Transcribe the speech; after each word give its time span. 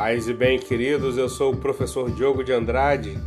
Paz 0.00 0.26
e 0.26 0.32
bem, 0.32 0.58
queridos, 0.58 1.18
eu 1.18 1.28
sou 1.28 1.52
o 1.52 1.56
professor 1.58 2.10
Diogo 2.10 2.42
de 2.42 2.50
Andrade 2.50 3.18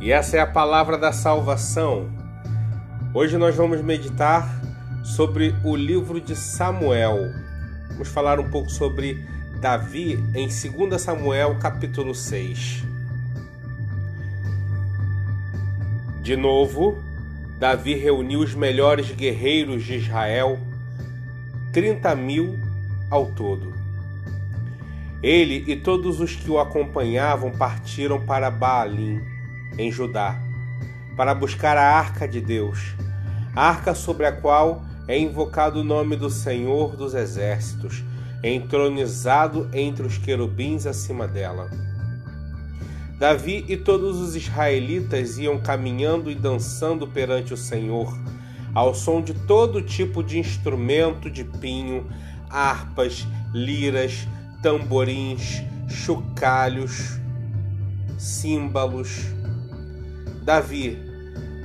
e 0.00 0.10
essa 0.10 0.36
é 0.36 0.40
a 0.40 0.46
palavra 0.48 0.98
da 0.98 1.12
salvação. 1.12 2.10
Hoje 3.14 3.38
nós 3.38 3.54
vamos 3.54 3.80
meditar 3.82 4.50
sobre 5.04 5.54
o 5.64 5.76
livro 5.76 6.20
de 6.20 6.34
Samuel. 6.34 7.18
Vamos 7.90 8.08
falar 8.08 8.40
um 8.40 8.50
pouco 8.50 8.68
sobre 8.68 9.24
Davi 9.60 10.18
em 10.34 10.48
2 10.48 11.00
Samuel, 11.00 11.56
capítulo 11.60 12.16
6. 12.16 12.82
De 16.20 16.34
novo, 16.34 17.00
Davi 17.60 17.94
reuniu 17.94 18.40
os 18.40 18.56
melhores 18.56 19.12
guerreiros 19.12 19.84
de 19.84 19.98
Israel, 19.98 20.58
30 21.72 22.12
mil 22.16 22.58
ao 23.08 23.26
todo. 23.26 23.81
Ele 25.22 25.64
e 25.68 25.76
todos 25.76 26.18
os 26.18 26.34
que 26.34 26.50
o 26.50 26.58
acompanhavam 26.58 27.52
partiram 27.52 28.26
para 28.26 28.50
Baalim, 28.50 29.20
em 29.78 29.90
Judá, 29.90 30.40
para 31.16 31.32
buscar 31.34 31.76
a 31.76 31.96
arca 31.96 32.26
de 32.26 32.40
Deus, 32.40 32.96
a 33.54 33.68
arca 33.68 33.94
sobre 33.94 34.26
a 34.26 34.32
qual 34.32 34.82
é 35.06 35.16
invocado 35.16 35.80
o 35.80 35.84
nome 35.84 36.16
do 36.16 36.28
Senhor 36.28 36.96
dos 36.96 37.14
Exércitos, 37.14 38.02
entronizado 38.42 39.70
entre 39.72 40.04
os 40.04 40.18
querubins 40.18 40.86
acima 40.86 41.28
dela. 41.28 41.70
Davi 43.16 43.64
e 43.68 43.76
todos 43.76 44.18
os 44.18 44.34
israelitas 44.34 45.38
iam 45.38 45.60
caminhando 45.60 46.28
e 46.28 46.34
dançando 46.34 47.06
perante 47.06 47.54
o 47.54 47.56
Senhor, 47.56 48.12
ao 48.74 48.92
som 48.92 49.22
de 49.22 49.34
todo 49.34 49.82
tipo 49.82 50.24
de 50.24 50.40
instrumento 50.40 51.30
de 51.30 51.44
pinho, 51.44 52.10
harpas, 52.50 53.24
liras, 53.54 54.26
tamborins, 54.62 55.62
chocalhos, 55.88 57.18
símbolos. 58.16 59.26
Davi, 60.44 60.98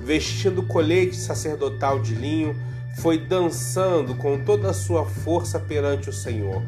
vestindo 0.03 0.63
colete 0.63 1.15
sacerdotal 1.15 2.01
de 2.01 2.15
linho, 2.15 2.55
foi 2.97 3.19
dançando 3.19 4.15
com 4.15 4.43
toda 4.43 4.71
a 4.71 4.73
sua 4.73 5.05
força 5.05 5.59
perante 5.59 6.09
o 6.09 6.13
Senhor. 6.13 6.63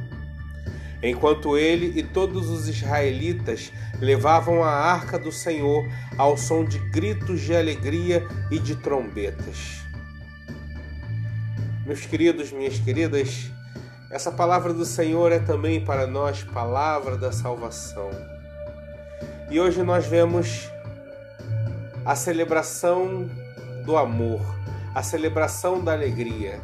Enquanto 1.02 1.58
ele 1.58 1.98
e 1.98 2.04
todos 2.04 2.50
os 2.50 2.68
israelitas 2.68 3.72
levavam 4.00 4.64
a 4.64 4.70
arca 4.70 5.18
do 5.18 5.32
Senhor 5.32 5.88
ao 6.18 6.38
som 6.38 6.64
de 6.64 6.78
gritos 6.90 7.42
de 7.42 7.56
alegria 7.56 8.28
e 8.52 8.60
de 8.60 8.76
trombetas. 8.76 9.80
Meus 11.86 12.06
queridos, 12.06 12.52
minhas 12.52 12.78
queridas, 12.78 13.50
essa 14.10 14.32
palavra 14.32 14.74
do 14.74 14.86
Senhor 14.86 15.32
é 15.32 15.38
também 15.38 15.80
para 15.86 16.08
nós 16.08 16.42
palavra 16.44 17.16
da 17.16 17.32
salvação. 17.32 18.10
E 19.52 19.60
hoje 19.60 19.84
nós 19.84 20.08
vemos 20.08 20.68
a 22.04 22.16
celebração 22.16 23.30
do 23.86 23.96
amor, 23.96 24.42
a 24.96 25.04
celebração 25.04 25.84
da 25.84 25.94
alegria. 25.94 26.60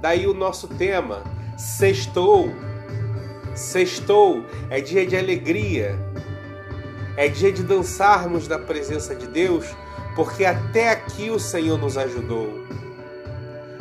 Daí 0.00 0.28
o 0.28 0.34
nosso 0.34 0.68
tema, 0.68 1.24
sextou. 1.58 2.52
Sextou 3.52 4.44
é 4.70 4.80
dia 4.80 5.04
de 5.04 5.16
alegria. 5.16 5.98
É 7.16 7.28
dia 7.28 7.50
de 7.50 7.64
dançarmos 7.64 8.46
na 8.46 8.60
presença 8.60 9.12
de 9.12 9.26
Deus, 9.26 9.66
porque 10.14 10.44
até 10.44 10.90
aqui 10.90 11.30
o 11.30 11.40
Senhor 11.40 11.78
nos 11.78 11.98
ajudou. 11.98 12.64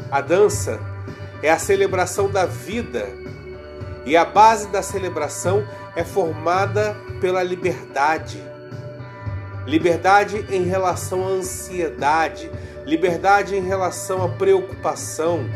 A 0.10 0.22
dança 0.22 0.95
é 1.46 1.52
a 1.52 1.60
celebração 1.60 2.28
da 2.28 2.48
vida. 2.48 3.08
E 4.04 4.18
a 4.18 4.26
base 4.26 4.68
da 4.70 4.82
celebração 4.82 5.64
é 5.96 6.04
formada 6.04 6.98
pela 7.22 7.44
liberdade. 7.44 8.42
Liberdade 9.68 10.44
em 10.50 10.64
relação 10.64 11.24
à 11.24 11.30
ansiedade, 11.30 12.50
liberdade 12.84 13.56
em 13.56 13.62
relação 13.62 14.24
à 14.24 14.30
preocupação. 14.30 15.48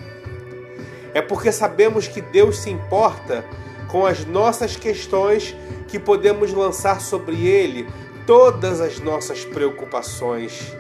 É 1.12 1.24
porque 1.24 1.52
sabemos 1.52 2.08
que 2.08 2.22
Deus 2.22 2.59
se 2.59 2.69
importa 2.69 3.44
com 3.88 4.06
as 4.06 4.24
nossas 4.25 4.75
questões 4.75 5.56
que 5.88 5.97
podemos 5.97 6.53
lançar 6.53 7.02
sobre 7.02 7.47
Ele 7.47 7.88
todas 8.28 8.80
as 8.80 9.00
nossas 9.00 9.44
preocupações. 9.44 10.72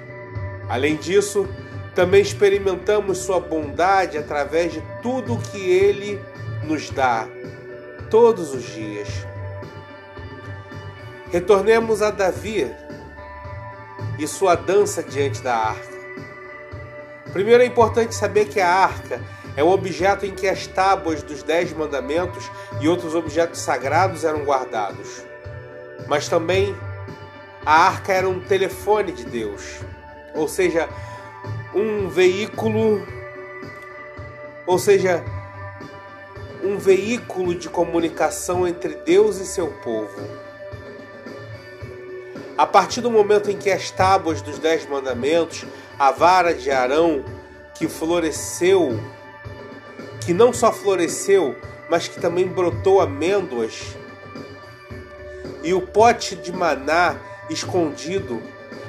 Além 0.69 0.95
disso, 0.95 1.47
também 1.95 2.21
experimentamos 2.21 3.19
Sua 3.19 3.39
bondade 3.39 4.17
através 4.17 4.73
de 4.73 4.81
tudo 5.01 5.37
que 5.37 5.57
Ele 5.57 6.19
nos 6.63 6.89
dá, 6.89 7.27
todos 8.09 8.53
os 8.53 8.63
dias. 8.63 9.07
Retornemos 11.31 12.01
a 12.01 12.09
Davi 12.09 12.71
e 14.17 14.27
sua 14.27 14.55
dança 14.55 15.03
diante 15.03 15.41
da 15.41 15.55
arca. 15.55 15.99
Primeiro 17.31 17.61
é 17.61 17.65
importante 17.67 18.15
saber 18.15 18.45
que 18.45 18.59
a 18.59 18.67
arca 18.67 19.21
é 19.55 19.63
um 19.63 19.69
objeto 19.69 20.25
em 20.25 20.33
que 20.33 20.47
as 20.47 20.65
tábuas 20.65 21.21
dos 21.21 21.43
Dez 21.43 21.71
Mandamentos 21.71 22.49
e 22.81 22.87
outros 22.87 23.13
objetos 23.13 23.59
sagrados 23.59 24.23
eram 24.23 24.43
guardados. 24.43 25.23
Mas 26.07 26.27
também 26.27 26.75
a 27.65 27.87
arca 27.87 28.11
era 28.11 28.27
um 28.27 28.39
telefone 28.39 29.11
de 29.11 29.25
Deus, 29.25 29.81
ou 30.33 30.47
seja, 30.47 30.89
um 31.73 32.09
veículo, 32.09 33.05
ou 34.65 34.79
seja, 34.79 35.23
um 36.63 36.77
veículo 36.77 37.55
de 37.55 37.69
comunicação 37.69 38.67
entre 38.67 38.95
Deus 38.95 39.37
e 39.37 39.45
seu 39.45 39.67
povo. 39.67 40.49
A 42.57 42.65
partir 42.65 43.01
do 43.01 43.09
momento 43.09 43.49
em 43.49 43.57
que 43.57 43.71
as 43.71 43.89
tábuas 43.89 44.41
dos 44.41 44.59
Dez 44.59 44.85
Mandamentos, 44.85 45.65
a 45.97 46.11
vara 46.11 46.53
de 46.53 46.69
Arão, 46.69 47.23
que 47.73 47.87
floresceu, 47.87 48.99
que 50.19 50.33
não 50.33 50.51
só 50.51 50.71
floresceu, 50.73 51.55
mas 51.89 52.07
que 52.07 52.19
também 52.19 52.45
brotou 52.45 52.99
amêndoas, 52.99 53.95
e 55.63 55.73
o 55.73 55.81
pote 55.81 56.35
de 56.35 56.51
maná 56.51 57.15
escondido, 57.49 58.41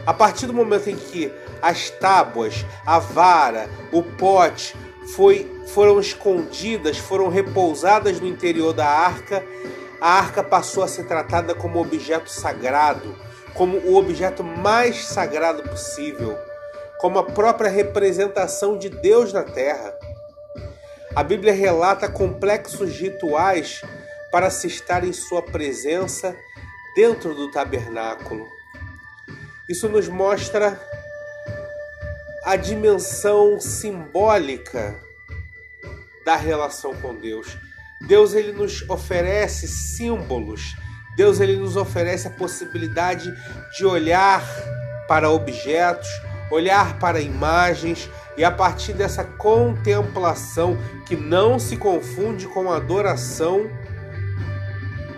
a 0.06 0.14
partir 0.14 0.46
do 0.46 0.54
momento 0.54 0.88
em 0.88 0.96
que 0.96 1.32
as 1.60 1.90
tábuas, 1.90 2.64
a 2.86 2.98
vara, 2.98 3.68
o 3.92 4.02
pote 4.02 4.76
foi, 5.14 5.50
foram 5.68 6.00
escondidas, 6.00 6.98
foram 6.98 7.28
repousadas 7.28 8.20
no 8.20 8.26
interior 8.26 8.72
da 8.72 8.86
arca. 8.86 9.44
A 10.00 10.18
arca 10.18 10.42
passou 10.42 10.82
a 10.82 10.88
ser 10.88 11.04
tratada 11.04 11.54
como 11.54 11.80
objeto 11.80 12.30
sagrado, 12.30 13.14
como 13.54 13.78
o 13.78 13.96
objeto 13.96 14.42
mais 14.42 15.04
sagrado 15.04 15.62
possível, 15.62 16.36
como 16.98 17.18
a 17.18 17.24
própria 17.24 17.70
representação 17.70 18.78
de 18.78 18.88
Deus 18.88 19.32
na 19.32 19.42
terra. 19.42 19.94
A 21.14 21.22
Bíblia 21.22 21.52
relata 21.52 22.08
complexos 22.08 22.96
rituais 22.96 23.82
para 24.30 24.48
se 24.48 24.68
estar 24.68 25.04
em 25.04 25.12
sua 25.12 25.42
presença 25.42 26.36
dentro 26.94 27.34
do 27.34 27.50
tabernáculo. 27.50 28.59
Isso 29.70 29.88
nos 29.88 30.08
mostra 30.08 30.80
a 32.42 32.56
dimensão 32.56 33.60
simbólica 33.60 34.98
da 36.24 36.34
relação 36.34 36.92
com 36.94 37.14
Deus. 37.14 37.56
Deus 38.08 38.34
ele 38.34 38.50
nos 38.50 38.82
oferece 38.90 39.68
símbolos. 39.68 40.74
Deus 41.16 41.38
ele 41.38 41.54
nos 41.54 41.76
oferece 41.76 42.26
a 42.26 42.32
possibilidade 42.32 43.32
de 43.78 43.86
olhar 43.86 44.44
para 45.06 45.30
objetos, 45.30 46.08
olhar 46.50 46.98
para 46.98 47.20
imagens 47.20 48.10
e 48.36 48.42
a 48.42 48.50
partir 48.50 48.92
dessa 48.92 49.22
contemplação 49.22 50.76
que 51.06 51.14
não 51.14 51.60
se 51.60 51.76
confunde 51.76 52.48
com 52.48 52.72
adoração, 52.72 53.70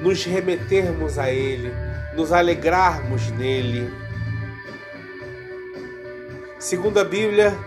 nos 0.03 0.27
remetermos 0.27 1.19
a 1.19 1.31
ele, 1.31 1.73
nos 2.15 2.33
alegrarmos 2.33 3.31
nele 3.31 4.02
Segundo 6.63 7.01
a 7.01 7.05
Bíblia, 7.05 7.59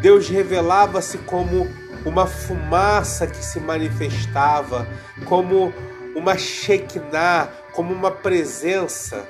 Deus 0.00 0.28
revelava-se 0.28 1.16
como 1.18 1.68
uma 2.04 2.26
fumaça 2.26 3.24
que 3.24 3.36
se 3.36 3.60
manifestava, 3.60 4.84
como 5.26 5.72
uma 6.16 6.36
Shekinah, 6.36 7.48
como 7.72 7.94
uma 7.94 8.10
presença. 8.10 9.24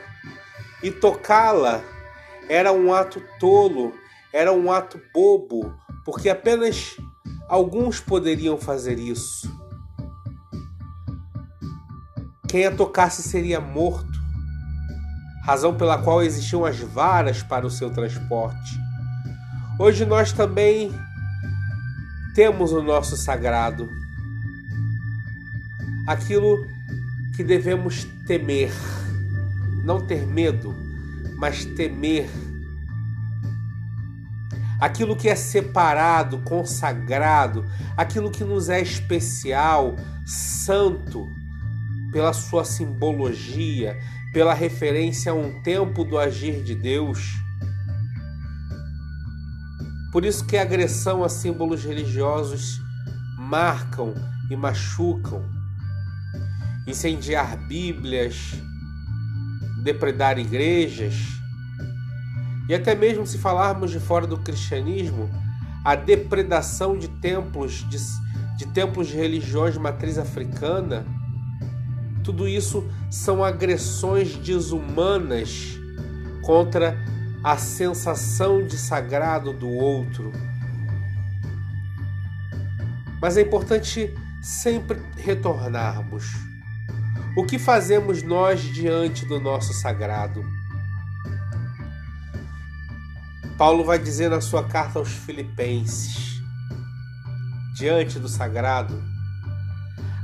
E 0.83 0.91
tocá-la 0.91 1.83
era 2.49 2.73
um 2.73 2.91
ato 2.91 3.23
tolo, 3.39 3.93
era 4.33 4.51
um 4.51 4.73
ato 4.73 4.99
bobo, 5.13 5.77
porque 6.07 6.31
apenas 6.31 6.97
alguns 7.51 8.01
poderiam 8.01 8.57
fazer 8.57 8.99
isso. 8.99 9.47
Quem 12.49 12.65
a 12.65 12.75
tocasse 12.75 13.23
seria 13.23 13.61
morto, 13.61 14.19
razão 15.45 15.77
pela 15.77 15.99
qual 15.99 16.23
existiam 16.23 16.65
as 16.65 16.79
varas 16.81 17.43
para 17.43 17.67
o 17.67 17.71
seu 17.71 17.91
transporte. 17.91 18.92
Hoje 19.83 20.05
nós 20.05 20.31
também 20.33 20.93
temos 22.37 22.71
o 22.71 22.81
nosso 22.81 23.17
sagrado. 23.17 23.91
Aquilo 26.07 26.65
que 27.35 27.43
devemos 27.43 28.05
temer, 28.25 28.71
não 29.83 30.01
ter 30.01 30.25
medo, 30.25 30.73
mas 31.37 31.65
temer 31.65 32.31
aquilo 34.81 35.17
que 35.17 35.29
é 35.29 35.35
separado, 35.35 36.39
consagrado, 36.43 37.67
aquilo 37.97 38.31
que 38.31 38.45
nos 38.45 38.69
é 38.69 38.81
especial, 38.81 39.97
santo, 40.25 41.29
pela 42.13 42.33
sua 42.33 42.65
simbologia, 42.65 43.99
pela 44.33 44.55
referência 44.55 45.33
a 45.33 45.35
um 45.35 45.61
tempo 45.61 46.05
do 46.05 46.17
agir 46.17 46.63
de 46.63 46.77
Deus. 46.77 47.42
Por 50.13 50.27
isso 50.27 50.45
que 50.45 50.59
a 50.59 50.63
agressão 50.63 51.25
a 51.25 51.29
símbolos 51.31 51.83
religiosos 51.83 52.79
marcam 53.39 54.15
e 54.51 54.55
machucam. 54.55 55.43
Incendiar 56.87 57.57
Bíblias, 57.57 58.53
depredar 59.83 60.39
igrejas, 60.39 61.15
e 62.69 62.75
até 62.75 62.95
mesmo 62.95 63.27
se 63.27 63.39
falarmos 63.39 63.91
de 63.91 63.99
fora 63.99 64.27
do 64.27 64.37
cristianismo, 64.39 65.31
a 65.85 65.95
depredação 65.95 66.97
de 66.97 67.09
templos 67.09 67.89
de, 67.89 67.99
de 68.59 68.67
templos 68.73 69.09
de 69.09 69.17
religiões 69.17 69.75
de 69.75 69.81
matriz 69.81 70.19
africana, 70.19 71.07
tudo 72.23 72.47
isso 72.47 72.87
são 73.11 73.43
agressões 73.43 74.37
desumanas 74.37 75.79
contra 76.43 76.97
a 77.43 77.57
sensação 77.57 78.65
de 78.65 78.79
sagrado 78.79 79.53
do 79.53 79.69
outro. 79.69 80.33
Mas 83.21 83.37
é 83.37 83.43
importante 83.43 84.13
sempre 84.41 85.01
retornarmos. 85.17 86.25
O 87.37 87.45
que 87.45 87.59
fazemos 87.59 88.23
nós 88.23 88.61
diante 88.61 89.25
do 89.25 89.41
nosso 89.41 89.73
sagrado? 89.73 90.45
Paulo 93.57 93.85
vai 93.85 93.99
dizer 93.99 94.29
na 94.29 94.41
sua 94.41 94.65
carta 94.65 94.99
aos 94.99 95.09
Filipenses: 95.09 96.43
diante 97.75 98.19
do 98.19 98.29
sagrado, 98.29 99.03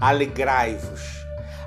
alegrai-vos. 0.00 1.19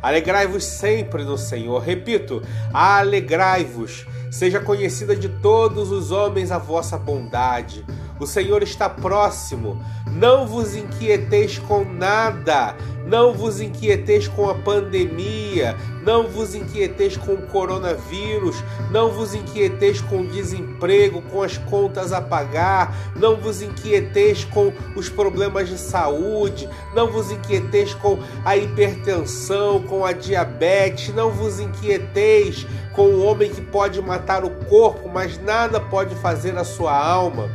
Alegrai-vos 0.01 0.63
sempre 0.63 1.23
no 1.23 1.37
Senhor. 1.37 1.79
Repito, 1.79 2.41
alegrai-vos. 2.73 4.05
Seja 4.31 4.61
conhecida 4.61 5.13
de 5.13 5.27
todos 5.27 5.91
os 5.91 6.09
homens 6.09 6.51
a 6.51 6.57
vossa 6.57 6.97
bondade. 6.97 7.85
O 8.21 8.27
Senhor 8.27 8.61
está 8.61 8.87
próximo. 8.87 9.83
Não 10.05 10.45
vos 10.45 10.75
inquieteis 10.75 11.57
com 11.57 11.83
nada. 11.83 12.75
Não 13.03 13.33
vos 13.33 13.59
inquieteis 13.59 14.27
com 14.27 14.47
a 14.47 14.53
pandemia. 14.53 15.75
Não 16.03 16.27
vos 16.27 16.53
inquieteis 16.53 17.17
com 17.17 17.33
o 17.33 17.47
coronavírus. 17.47 18.63
Não 18.91 19.09
vos 19.09 19.33
inquieteis 19.33 20.01
com 20.01 20.21
o 20.21 20.27
desemprego, 20.27 21.23
com 21.31 21.41
as 21.41 21.57
contas 21.57 22.13
a 22.13 22.21
pagar. 22.21 22.95
Não 23.15 23.37
vos 23.37 23.63
inquieteis 23.63 24.45
com 24.45 24.71
os 24.95 25.09
problemas 25.09 25.67
de 25.67 25.79
saúde. 25.79 26.69
Não 26.93 27.11
vos 27.11 27.31
inquieteis 27.31 27.95
com 27.95 28.19
a 28.45 28.55
hipertensão, 28.55 29.81
com 29.81 30.05
a 30.05 30.11
diabetes. 30.11 31.11
Não 31.15 31.31
vos 31.31 31.59
inquieteis 31.59 32.67
com 32.93 33.01
o 33.01 33.25
homem 33.25 33.49
que 33.49 33.61
pode 33.61 33.99
matar 33.99 34.45
o 34.45 34.51
corpo, 34.65 35.09
mas 35.11 35.39
nada 35.39 35.79
pode 35.79 36.13
fazer 36.17 36.55
a 36.55 36.63
sua 36.63 36.95
alma. 36.95 37.49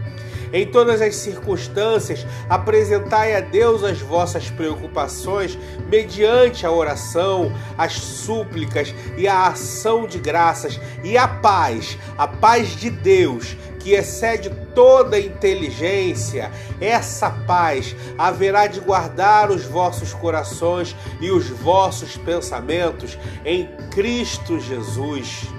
Em 0.52 0.66
todas 0.66 1.00
as 1.00 1.16
circunstâncias, 1.16 2.26
apresentai 2.48 3.34
a 3.34 3.40
Deus 3.40 3.82
as 3.82 4.00
vossas 4.00 4.50
preocupações 4.50 5.58
mediante 5.88 6.66
a 6.66 6.70
oração, 6.70 7.52
as 7.76 7.94
súplicas 7.94 8.94
e 9.16 9.26
a 9.26 9.48
ação 9.48 10.06
de 10.06 10.18
graças, 10.18 10.80
e 11.02 11.16
a 11.16 11.26
paz, 11.26 11.98
a 12.16 12.26
paz 12.26 12.76
de 12.76 12.90
Deus, 12.90 13.56
que 13.86 13.92
excede 13.92 14.50
toda 14.74 15.16
inteligência, 15.18 16.50
essa 16.80 17.30
paz 17.30 17.94
haverá 18.18 18.66
de 18.66 18.80
guardar 18.80 19.48
os 19.48 19.64
vossos 19.64 20.12
corações 20.12 20.96
e 21.20 21.30
os 21.30 21.48
vossos 21.48 22.16
pensamentos 22.16 23.16
em 23.44 23.68
Cristo 23.92 24.58
Jesus. 24.58 25.55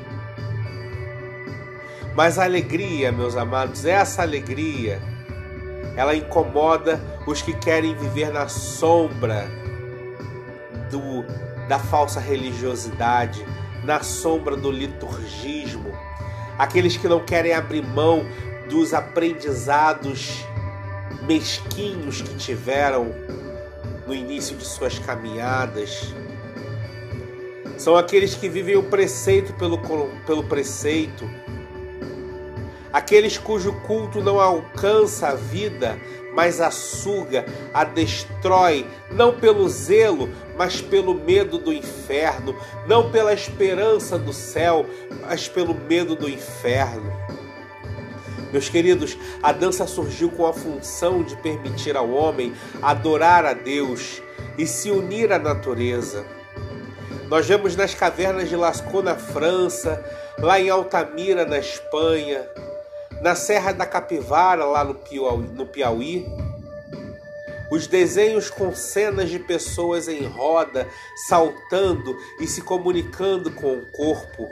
Mas 2.18 2.40
a 2.40 2.46
alegria, 2.46 3.12
meus 3.12 3.38
amados, 3.38 3.86
essa 3.86 4.24
alegria, 4.24 5.00
ela 5.96 6.16
incomoda 6.16 7.00
os 7.28 7.44
que 7.44 7.54
querem 7.54 7.94
viver 7.94 8.34
na 8.34 8.48
sombra 8.48 9.48
do, 10.90 11.24
da 11.68 11.78
falsa 11.78 12.20
religiosidade, 12.20 13.46
na 13.84 14.02
sombra 14.02 14.56
do 14.56 14.72
liturgismo, 14.72 15.92
aqueles 16.58 16.98
que 16.98 17.08
não 17.08 17.24
querem 17.24 17.54
abrir 17.54 17.86
mão 17.86 18.26
dos 18.68 18.96
aprendizados 18.96 20.44
mesquinhos 21.22 22.24
que 22.24 22.34
tiveram 22.34 23.14
no 24.08 24.16
início 24.16 24.58
de 24.58 24.66
suas 24.66 24.98
caminhadas. 24.98 26.16
São 27.78 27.96
aqueles 27.96 28.34
que 28.34 28.50
vivem 28.50 28.76
o 28.76 28.82
preceito 28.82 29.54
pelo, 29.54 29.78
pelo 30.26 30.44
preceito, 30.46 31.30
aqueles 32.98 33.38
cujo 33.38 33.74
culto 33.86 34.22
não 34.22 34.40
alcança 34.40 35.28
a 35.28 35.36
vida, 35.36 36.00
mas 36.34 36.60
a 36.60 36.72
suga, 36.72 37.46
a 37.72 37.84
destrói, 37.84 38.88
não 39.12 39.40
pelo 39.40 39.70
zelo, 39.70 40.28
mas 40.58 40.82
pelo 40.82 41.14
medo 41.14 41.60
do 41.60 41.72
inferno, 41.72 42.56
não 42.88 43.12
pela 43.12 43.34
esperança 43.34 44.18
do 44.18 44.34
céu, 44.34 44.84
mas 45.22 45.48
pelo 45.48 45.76
medo 45.76 46.16
do 46.16 46.28
inferno. 46.28 47.14
Meus 48.52 48.68
queridos, 48.68 49.16
a 49.44 49.52
dança 49.52 49.86
surgiu 49.86 50.32
com 50.32 50.48
a 50.48 50.54
função 50.54 51.22
de 51.22 51.36
permitir 51.38 51.96
ao 51.96 52.10
homem 52.10 52.54
adorar 52.82 53.46
a 53.46 53.54
Deus 53.54 54.24
e 54.58 54.66
se 54.66 54.90
unir 54.90 55.32
à 55.32 55.38
natureza. 55.38 56.26
Nós 57.30 57.46
vemos 57.46 57.76
nas 57.76 57.94
cavernas 57.94 58.50
de 58.50 58.56
Lascaux, 58.56 59.04
na 59.04 59.16
França, 59.16 60.04
lá 60.40 60.60
em 60.60 60.70
Altamira, 60.70 61.46
na 61.46 61.60
Espanha, 61.60 62.48
na 63.22 63.36
Serra 63.36 63.72
da 63.72 63.86
Capivara, 63.86 64.66
lá 64.66 64.84
no 64.84 64.96
Piauí, 64.96 65.48
no 65.48 65.66
Piauí 65.66 66.26
os 67.70 67.88
desenhos 67.88 68.50
com 68.50 68.74
cenas 68.74 69.30
de 69.30 69.40
pessoas 69.40 70.08
em 70.08 70.26
roda, 70.26 70.88
saltando 71.28 72.18
e 72.40 72.48
se 72.48 72.62
comunicando 72.62 73.52
com 73.52 73.74
o 73.74 73.92
corpo. 73.92 74.50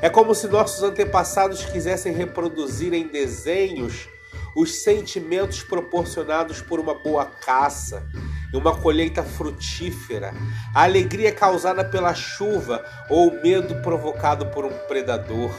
É 0.00 0.08
como 0.08 0.34
se 0.34 0.48
nossos 0.48 0.82
antepassados 0.82 1.64
quisessem 1.64 2.12
reproduzir 2.12 2.92
em 2.92 3.06
desenhos 3.06 4.08
os 4.54 4.82
sentimentos 4.82 5.62
proporcionados 5.62 6.60
por 6.60 6.78
uma 6.78 6.94
boa 6.94 7.24
caça 7.24 8.06
e 8.52 8.56
uma 8.56 8.76
colheita 8.76 9.22
frutífera, 9.22 10.34
a 10.74 10.82
alegria 10.82 11.32
causada 11.32 11.82
pela 11.82 12.12
chuva 12.12 12.84
ou 13.08 13.28
o 13.28 13.42
medo 13.42 13.76
provocado 13.76 14.46
por 14.46 14.66
um 14.66 14.72
predador. 14.86 15.50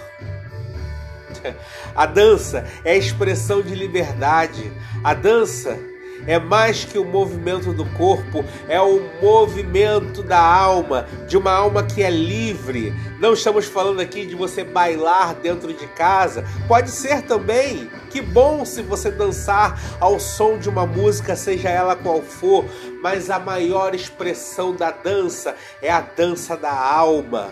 A 1.95 2.05
dança 2.05 2.65
é 2.83 2.91
a 2.91 2.97
expressão 2.97 3.61
de 3.61 3.75
liberdade. 3.75 4.71
A 5.03 5.13
dança 5.13 5.77
é 6.25 6.39
mais 6.39 6.85
que 6.85 6.97
o 6.97 7.03
movimento 7.03 7.73
do 7.73 7.85
corpo, 7.97 8.45
é 8.67 8.79
o 8.79 9.01
movimento 9.21 10.23
da 10.23 10.39
alma, 10.39 11.05
de 11.27 11.37
uma 11.37 11.51
alma 11.51 11.83
que 11.83 12.01
é 12.01 12.09
livre. 12.09 12.93
Não 13.19 13.33
estamos 13.33 13.65
falando 13.65 13.99
aqui 13.99 14.25
de 14.25 14.35
você 14.35 14.63
bailar 14.63 15.35
dentro 15.35 15.73
de 15.73 15.87
casa, 15.87 16.45
pode 16.67 16.89
ser 16.91 17.23
também. 17.23 17.89
Que 18.09 18.21
bom 18.21 18.63
se 18.63 18.81
você 18.81 19.09
dançar 19.11 19.79
ao 19.99 20.19
som 20.19 20.57
de 20.57 20.69
uma 20.69 20.85
música, 20.85 21.35
seja 21.35 21.69
ela 21.69 21.95
qual 21.95 22.21
for, 22.21 22.65
mas 23.01 23.29
a 23.29 23.39
maior 23.39 23.93
expressão 23.93 24.75
da 24.75 24.91
dança 24.91 25.55
é 25.81 25.89
a 25.91 26.01
dança 26.01 26.55
da 26.55 26.71
alma. 26.71 27.49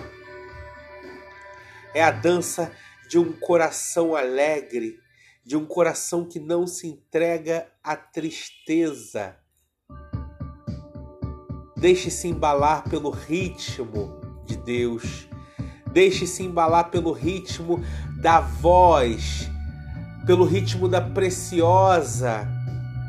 É 1.93 2.01
a 2.01 2.11
dança 2.11 2.71
de 3.11 3.19
um 3.19 3.33
coração 3.33 4.15
alegre, 4.15 4.97
de 5.43 5.57
um 5.57 5.65
coração 5.65 6.23
que 6.23 6.39
não 6.39 6.65
se 6.65 6.87
entrega 6.87 7.67
à 7.83 7.93
tristeza. 7.93 9.35
Deixe-se 11.75 12.29
embalar 12.29 12.89
pelo 12.89 13.09
ritmo 13.09 14.17
de 14.45 14.55
Deus. 14.55 15.27
Deixe-se 15.91 16.41
embalar 16.43 16.89
pelo 16.89 17.11
ritmo 17.11 17.83
da 18.21 18.39
voz, 18.39 19.49
pelo 20.25 20.45
ritmo 20.45 20.87
da 20.87 21.01
preciosa 21.01 22.47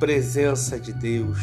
presença 0.01 0.81
de 0.81 0.93
Deus. 0.93 1.39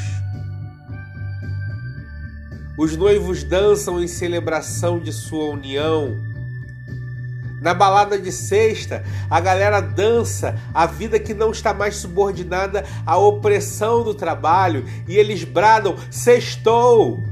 Os 2.78 2.98
noivos 2.98 3.42
dançam 3.46 4.04
em 4.04 4.08
celebração 4.10 5.00
de 5.00 5.13
sua 5.13 5.46
união 5.46 6.28
na 7.62 7.74
balada 7.74 8.18
de 8.18 8.32
sexta, 8.32 9.04
a 9.30 9.39
galera 9.39 9.82
dança 9.82 10.60
a 10.74 10.86
vida 10.86 11.20
que 11.20 11.34
não 11.34 11.51
está 11.51 11.74
mais 11.74 11.96
subordinada 11.96 12.86
à 13.06 13.18
opressão 13.18 14.04
do 14.04 14.13
trabalho 14.13 14.86
e 15.08 15.18
eles 15.18 15.44
bradam: 15.44 15.96
Sextou! 16.10 17.24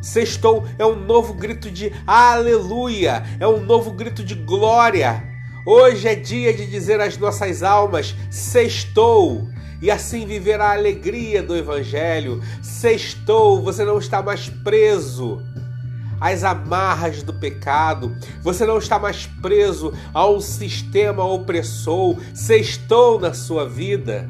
Sextou 0.00 0.64
é 0.78 0.86
um 0.86 0.96
novo 0.96 1.34
grito 1.34 1.70
de 1.70 1.92
aleluia, 2.06 3.22
é 3.38 3.46
um 3.46 3.60
novo 3.60 3.90
grito 3.90 4.24
de 4.24 4.34
glória. 4.34 5.22
Hoje 5.66 6.08
é 6.08 6.14
dia 6.14 6.54
de 6.54 6.66
dizer 6.66 7.00
às 7.00 7.18
nossas 7.18 7.62
almas: 7.62 8.14
sextou 8.30 9.46
e 9.82 9.90
assim 9.90 10.26
viver 10.26 10.60
a 10.60 10.72
alegria 10.72 11.42
do 11.42 11.54
Evangelho. 11.54 12.42
Sextou, 12.62 13.62
você 13.62 13.84
não 13.84 13.98
está 13.98 14.22
mais 14.22 14.48
preso 14.48 15.42
às 16.20 16.44
amarras 16.44 17.22
do 17.22 17.32
pecado, 17.32 18.14
você 18.42 18.66
não 18.66 18.78
está 18.78 18.98
mais 18.98 19.26
preso 19.26 19.92
a 20.12 20.28
um 20.28 20.40
sistema 20.40 21.24
opressor. 21.24 22.16
Sextou 22.34 23.18
na 23.18 23.32
sua 23.32 23.66
vida. 23.66 24.26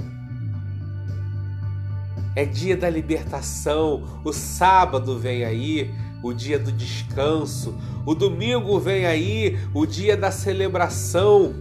É 2.37 2.44
dia 2.44 2.76
da 2.76 2.88
libertação, 2.88 4.23
o 4.25 4.32
sábado 4.32 5.18
vem 5.18 5.44
aí, 5.44 5.92
o 6.23 6.32
dia 6.32 6.61
do 6.61 6.70
descanso, 6.70 7.76
o 8.06 8.14
domingo 8.14 8.78
vem 8.78 9.04
aí, 9.04 9.59
o 9.75 9.85
dia 9.85 10.16
da 10.16 10.30
celebração. 10.30 11.52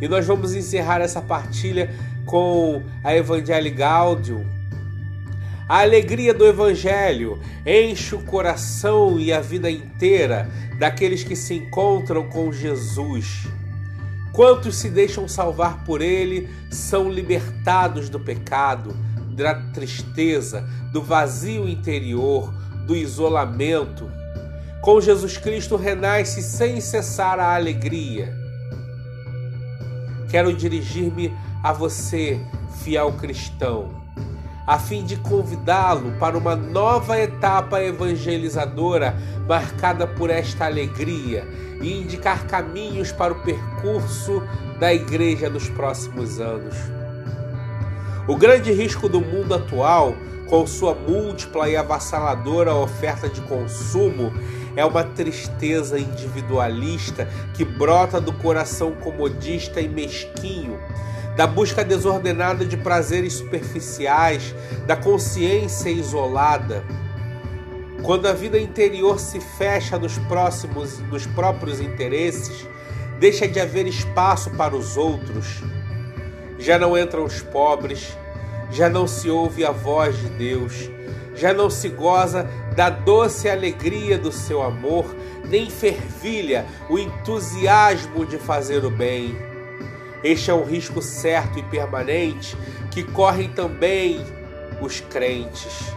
E 0.00 0.08
nós 0.08 0.26
vamos 0.26 0.54
encerrar 0.54 1.00
essa 1.02 1.20
partilha 1.20 1.94
com 2.24 2.82
a 3.04 3.14
Evangelii 3.14 3.72
Gaudium. 3.72 4.57
A 5.68 5.80
alegria 5.80 6.32
do 6.32 6.46
Evangelho 6.46 7.38
enche 7.66 8.14
o 8.14 8.22
coração 8.22 9.20
e 9.20 9.32
a 9.32 9.40
vida 9.40 9.70
inteira 9.70 10.48
daqueles 10.78 11.22
que 11.22 11.36
se 11.36 11.54
encontram 11.54 12.28
com 12.28 12.50
Jesus. 12.52 13.46
Quantos 14.32 14.76
se 14.76 14.88
deixam 14.88 15.28
salvar 15.28 15.84
por 15.84 16.00
Ele 16.00 16.48
são 16.70 17.10
libertados 17.10 18.08
do 18.08 18.18
pecado, 18.18 18.96
da 19.36 19.54
tristeza, 19.72 20.66
do 20.92 21.02
vazio 21.02 21.68
interior, 21.68 22.52
do 22.86 22.96
isolamento. 22.96 24.10
Com 24.80 25.00
Jesus 25.00 25.36
Cristo 25.36 25.76
renasce 25.76 26.42
sem 26.42 26.80
cessar 26.80 27.38
a 27.38 27.54
alegria 27.54 28.48
quero 30.28 30.52
dirigir-me 30.52 31.34
a 31.62 31.72
você, 31.72 32.38
fiel 32.82 33.12
cristão, 33.12 33.90
a 34.68 34.78
fim 34.78 35.02
de 35.02 35.16
convidá-lo 35.16 36.12
para 36.18 36.36
uma 36.36 36.54
nova 36.54 37.18
etapa 37.18 37.82
evangelizadora 37.82 39.16
marcada 39.48 40.06
por 40.06 40.28
esta 40.28 40.66
alegria 40.66 41.48
e 41.80 42.02
indicar 42.02 42.46
caminhos 42.46 43.10
para 43.10 43.32
o 43.32 43.42
percurso 43.42 44.42
da 44.78 44.92
igreja 44.92 45.48
nos 45.48 45.70
próximos 45.70 46.38
anos. 46.38 46.76
O 48.28 48.36
grande 48.36 48.70
risco 48.70 49.08
do 49.08 49.22
mundo 49.22 49.54
atual, 49.54 50.14
com 50.50 50.66
sua 50.66 50.94
múltipla 50.94 51.66
e 51.70 51.74
avassaladora 51.74 52.74
oferta 52.74 53.26
de 53.26 53.40
consumo, 53.40 54.30
é 54.76 54.84
uma 54.84 55.02
tristeza 55.02 55.98
individualista 55.98 57.26
que 57.54 57.64
brota 57.64 58.20
do 58.20 58.34
coração 58.34 58.92
comodista 58.92 59.80
e 59.80 59.88
mesquinho, 59.88 60.78
da 61.38 61.46
busca 61.46 61.84
desordenada 61.84 62.64
de 62.64 62.76
prazeres 62.76 63.34
superficiais, 63.34 64.52
da 64.88 64.96
consciência 64.96 65.88
isolada. 65.88 66.82
Quando 68.02 68.26
a 68.26 68.32
vida 68.32 68.58
interior 68.58 69.20
se 69.20 69.38
fecha 69.38 69.96
nos 70.00 70.18
próximos, 70.18 70.98
nos 70.98 71.26
próprios 71.26 71.80
interesses, 71.80 72.66
deixa 73.20 73.46
de 73.46 73.60
haver 73.60 73.86
espaço 73.86 74.50
para 74.56 74.74
os 74.74 74.96
outros. 74.96 75.62
Já 76.58 76.76
não 76.76 76.98
entram 76.98 77.22
os 77.22 77.40
pobres, 77.40 78.18
já 78.72 78.88
não 78.88 79.06
se 79.06 79.30
ouve 79.30 79.64
a 79.64 79.70
voz 79.70 80.18
de 80.18 80.30
Deus, 80.30 80.90
já 81.36 81.54
não 81.54 81.70
se 81.70 81.88
goza 81.88 82.50
da 82.74 82.90
doce 82.90 83.48
alegria 83.48 84.18
do 84.18 84.32
seu 84.32 84.60
amor, 84.60 85.14
nem 85.44 85.70
fervilha 85.70 86.66
o 86.90 86.98
entusiasmo 86.98 88.26
de 88.26 88.38
fazer 88.38 88.84
o 88.84 88.90
bem. 88.90 89.47
Este 90.22 90.50
é 90.50 90.54
um 90.54 90.64
risco 90.64 91.00
certo 91.00 91.58
e 91.58 91.62
permanente 91.62 92.56
que 92.90 93.04
correm 93.04 93.48
também 93.50 94.24
os 94.80 95.00
crentes, 95.00 95.92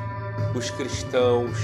os 0.54 0.70
cristãos. 0.70 1.58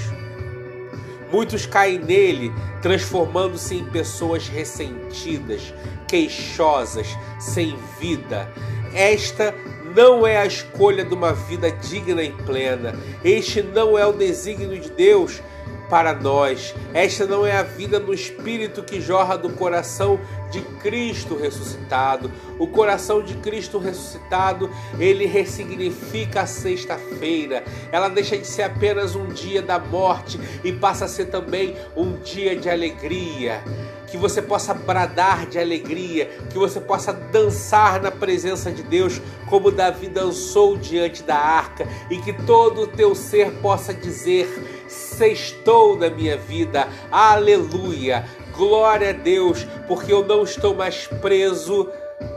Muitos 1.30 1.66
caem 1.66 1.98
nele, 1.98 2.52
transformando-se 2.80 3.76
em 3.76 3.84
pessoas 3.84 4.48
ressentidas, 4.48 5.74
queixosas, 6.08 7.06
sem 7.38 7.76
vida. 8.00 8.50
Esta 8.94 9.54
não 9.94 10.26
é 10.26 10.38
a 10.38 10.46
escolha 10.46 11.04
de 11.04 11.14
uma 11.14 11.32
vida 11.32 11.70
digna 11.70 12.22
e 12.22 12.32
plena. 12.32 12.94
Este 13.22 13.62
não 13.62 13.98
é 13.98 14.06
o 14.06 14.12
desígnio 14.12 14.80
de 14.80 14.90
Deus 14.90 15.42
para 15.88 16.14
nós. 16.14 16.74
Esta 16.92 17.26
não 17.26 17.46
é 17.46 17.56
a 17.56 17.62
vida 17.62 17.98
no 17.98 18.12
espírito 18.12 18.82
que 18.82 19.00
jorra 19.00 19.36
do 19.36 19.50
coração 19.50 20.20
de 20.50 20.60
Cristo 20.60 21.36
ressuscitado. 21.36 22.30
O 22.58 22.66
coração 22.66 23.22
de 23.22 23.34
Cristo 23.34 23.78
ressuscitado, 23.78 24.70
ele 24.98 25.26
ressignifica 25.26 26.42
a 26.42 26.46
sexta-feira. 26.46 27.64
Ela 27.92 28.08
deixa 28.08 28.36
de 28.36 28.46
ser 28.46 28.62
apenas 28.62 29.14
um 29.14 29.26
dia 29.26 29.62
da 29.62 29.78
morte 29.78 30.38
e 30.64 30.72
passa 30.72 31.04
a 31.04 31.08
ser 31.08 31.26
também 31.26 31.76
um 31.96 32.16
dia 32.16 32.56
de 32.56 32.68
alegria 32.68 33.62
que 34.10 34.16
você 34.16 34.40
possa 34.40 34.74
bradar 34.74 35.46
de 35.46 35.58
alegria, 35.58 36.26
que 36.50 36.58
você 36.58 36.80
possa 36.80 37.12
dançar 37.12 38.00
na 38.00 38.10
presença 38.10 38.72
de 38.72 38.82
Deus, 38.82 39.20
como 39.48 39.70
Davi 39.70 40.08
dançou 40.08 40.76
diante 40.76 41.22
da 41.22 41.36
arca, 41.36 41.86
e 42.10 42.18
que 42.18 42.32
todo 42.32 42.82
o 42.82 42.86
teu 42.86 43.14
ser 43.14 43.52
possa 43.60 43.92
dizer: 43.92 44.77
Sextou 45.18 45.96
na 45.96 46.08
minha 46.08 46.36
vida, 46.36 46.86
aleluia, 47.10 48.24
glória 48.56 49.10
a 49.10 49.12
Deus, 49.12 49.66
porque 49.88 50.12
eu 50.12 50.24
não 50.24 50.44
estou 50.44 50.76
mais 50.76 51.08
preso 51.08 51.90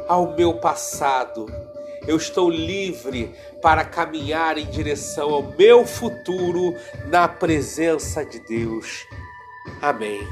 ao 0.07 0.35
meu 0.35 0.55
passado. 0.55 1.45
Eu 2.07 2.17
estou 2.17 2.49
livre 2.49 3.35
para 3.61 3.85
caminhar 3.85 4.57
em 4.57 4.65
direção 4.65 5.29
ao 5.29 5.43
meu 5.43 5.85
futuro 5.85 6.75
na 7.05 7.27
presença 7.27 8.25
de 8.25 8.39
Deus. 8.39 9.05
Amém. 9.79 10.27